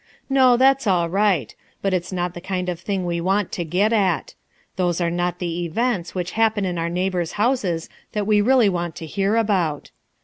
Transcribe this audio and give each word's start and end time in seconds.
No, 0.31 0.57
that's 0.57 0.87
all 0.87 1.11
right, 1.11 1.53
but 1.83 1.93
it's 1.93 2.11
not 2.11 2.33
the 2.33 2.41
kind 2.41 2.69
of 2.69 2.79
thing 2.79 3.05
we 3.05 3.21
want 3.21 3.51
to 3.51 3.63
get 3.63 3.93
at; 3.93 4.33
those 4.75 4.99
are 4.99 5.11
not 5.11 5.37
the 5.37 5.63
events 5.63 6.15
which 6.15 6.31
happen 6.31 6.65
in 6.65 6.79
our 6.79 6.89
neighbours' 6.89 7.33
houses 7.33 7.87
that 8.13 8.25
we 8.25 8.41
really 8.41 8.67
want 8.67 8.95
to 8.95 9.05
hear 9.05 9.35
about. 9.35 9.91